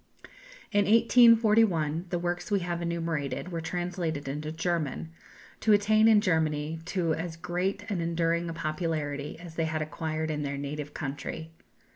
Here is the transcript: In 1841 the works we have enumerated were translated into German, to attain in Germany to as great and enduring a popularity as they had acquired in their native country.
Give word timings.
In 0.71 0.85
1841 0.85 2.07
the 2.09 2.17
works 2.17 2.49
we 2.49 2.61
have 2.61 2.81
enumerated 2.81 3.51
were 3.51 3.61
translated 3.61 4.27
into 4.27 4.51
German, 4.51 5.11
to 5.59 5.73
attain 5.73 6.07
in 6.07 6.21
Germany 6.21 6.79
to 6.85 7.13
as 7.13 7.37
great 7.37 7.85
and 7.87 8.01
enduring 8.01 8.49
a 8.49 8.53
popularity 8.53 9.37
as 9.39 9.53
they 9.53 9.65
had 9.65 9.83
acquired 9.83 10.31
in 10.31 10.41
their 10.41 10.57
native 10.57 10.95
country. 10.95 11.51